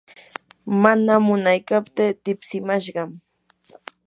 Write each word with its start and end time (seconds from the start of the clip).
mana 0.81 1.13
munaykaptii 1.25 2.11
tipsimashqam. 2.23 3.09